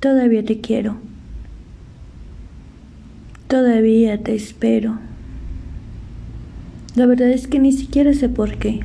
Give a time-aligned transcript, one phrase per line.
[0.00, 0.96] Todavía te quiero.
[3.48, 4.98] Todavía te espero.
[6.94, 8.80] La verdad es que ni siquiera sé por qué.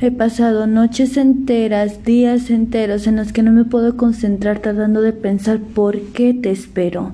[0.00, 5.12] He pasado noches enteras, días enteros en los que no me puedo concentrar tratando de
[5.12, 7.12] pensar por qué te espero.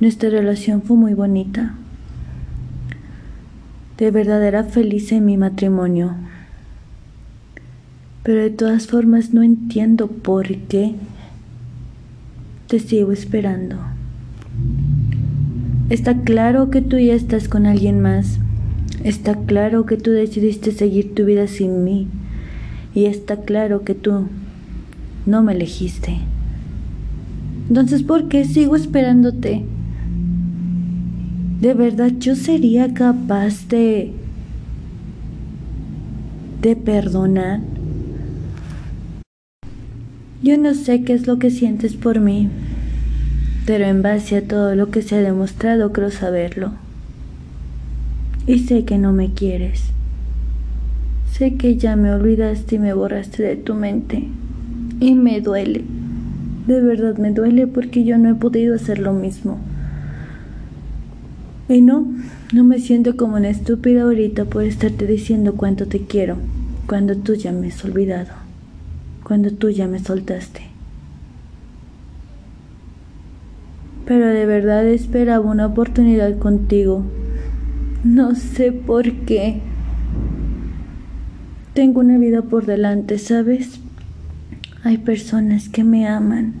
[0.00, 1.74] Nuestra relación fue muy bonita.
[3.96, 6.16] De verdad era feliz en mi matrimonio.
[8.26, 10.96] Pero de todas formas no entiendo por qué
[12.66, 13.76] te sigo esperando.
[15.90, 18.40] Está claro que tú ya estás con alguien más.
[19.04, 22.08] Está claro que tú decidiste seguir tu vida sin mí.
[22.96, 24.26] Y está claro que tú
[25.24, 26.18] no me elegiste.
[27.68, 29.64] Entonces, ¿por qué sigo esperándote?
[31.60, 34.10] De verdad, yo sería capaz de...
[36.60, 37.75] de perdonar.
[40.46, 42.48] Yo no sé qué es lo que sientes por mí,
[43.66, 46.70] pero en base a todo lo que se ha demostrado creo saberlo.
[48.46, 49.86] Y sé que no me quieres.
[51.32, 54.28] Sé que ya me olvidaste y me borraste de tu mente.
[55.00, 55.82] Y me duele.
[56.68, 59.58] De verdad me duele porque yo no he podido hacer lo mismo.
[61.68, 62.06] Y no,
[62.54, 66.36] no me siento como una estúpida ahorita por estarte diciendo cuánto te quiero,
[66.86, 68.45] cuando tú ya me has olvidado,
[69.26, 70.62] cuando tú ya me soltaste.
[74.06, 77.04] Pero de verdad esperaba una oportunidad contigo
[78.06, 79.60] no sé por qué.
[81.74, 83.80] Tengo una vida por delante, ¿sabes?
[84.84, 86.54] Hay personas que me aman.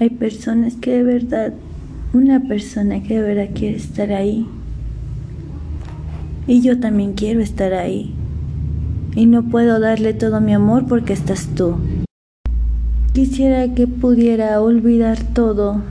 [0.00, 1.54] Hay personas que de verdad,
[2.12, 4.48] una persona que de verdad quiere estar ahí.
[6.48, 8.15] Y yo también quiero estar ahí.
[9.16, 11.78] Y no puedo darle todo mi amor porque estás tú.
[13.12, 15.82] Quisiera que pudiera olvidar todo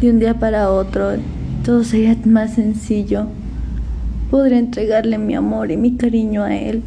[0.00, 1.16] de un día para otro
[1.64, 3.26] todo sería más sencillo.
[4.30, 6.82] Podría entregarle mi amor y mi cariño a él.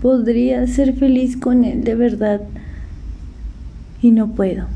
[0.00, 2.40] Podría ser feliz con él de verdad.
[4.00, 4.66] Y no puedo.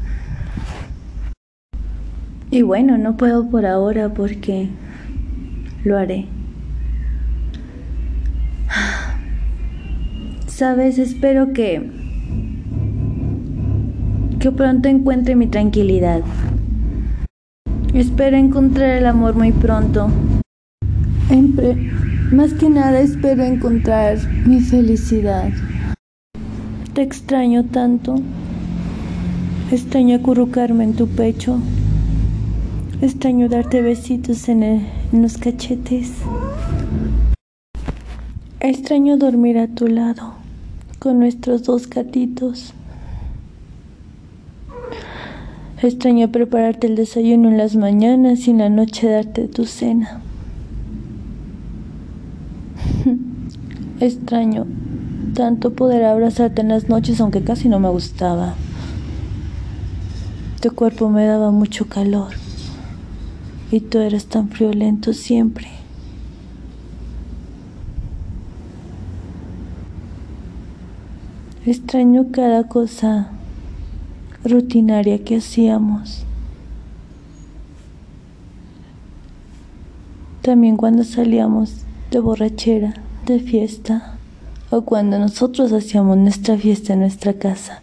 [2.50, 4.68] Y bueno, no puedo por ahora porque
[5.84, 6.26] lo haré.
[10.54, 11.90] Sabes, espero que
[14.38, 16.20] que pronto encuentre mi tranquilidad.
[17.94, 20.10] Espero encontrar el amor muy pronto.
[22.32, 25.48] más que nada espero encontrar mi felicidad.
[26.92, 28.16] Te extraño tanto.
[29.70, 31.58] Extraño acurrucarme en tu pecho.
[33.00, 36.12] Extraño darte besitos en, en los cachetes.
[38.60, 40.41] Extraño dormir a tu lado
[41.02, 42.74] con nuestros dos gatitos.
[45.82, 50.20] Extraño prepararte el desayuno en las mañanas y en la noche darte tu cena.
[54.00, 54.64] Extraño
[55.34, 58.54] tanto poder abrazarte en las noches aunque casi no me gustaba.
[60.60, 62.34] Tu cuerpo me daba mucho calor
[63.72, 65.81] y tú eras tan friolento siempre.
[71.64, 73.30] Extraño cada cosa
[74.42, 76.24] rutinaria que hacíamos.
[80.42, 82.94] También cuando salíamos de borrachera,
[83.26, 84.16] de fiesta,
[84.70, 87.82] o cuando nosotros hacíamos nuestra fiesta en nuestra casa.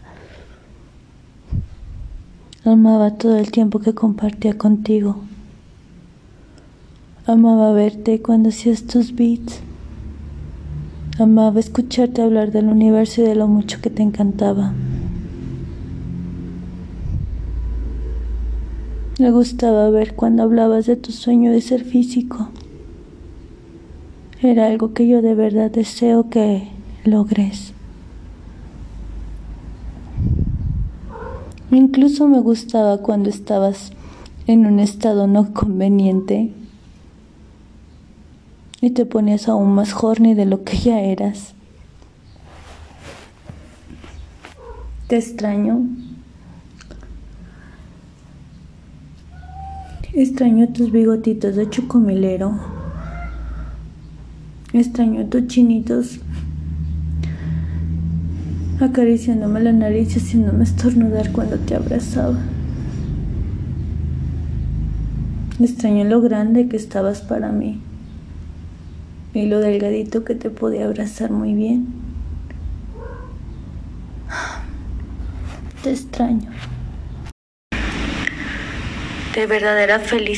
[2.65, 5.21] Amaba todo el tiempo que compartía contigo.
[7.25, 9.61] Amaba verte cuando hacías tus beats.
[11.19, 14.71] Amaba escucharte hablar del universo y de lo mucho que te encantaba.
[19.19, 22.47] Me gustaba ver cuando hablabas de tu sueño de ser físico.
[24.41, 26.69] Era algo que yo de verdad deseo que
[27.03, 27.73] logres.
[31.69, 33.91] Incluso me gustaba cuando estabas
[34.47, 36.53] en un estado no conveniente
[38.81, 41.53] y te ponías aún más horny de lo que ya eras.
[45.07, 45.81] Te extraño.
[50.13, 52.57] Extraño tus bigotitos de chocomilero.
[54.73, 56.19] Extraño tus chinitos
[58.79, 62.39] acariciándome la nariz y haciéndome estornudar cuando te abrazaba.
[65.59, 67.81] Extraño lo grande que estabas para mí
[69.33, 71.87] y lo delgadito que te podía abrazar muy bien.
[75.83, 76.51] Te extraño.
[79.35, 80.29] De verdadera felicidad.